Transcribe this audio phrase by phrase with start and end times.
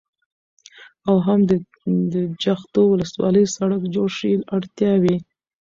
[1.07, 1.39] او هم
[2.13, 4.31] د جغتو ولسوالۍ سړك جوړ شي.
[4.55, 5.15] اړتياوې: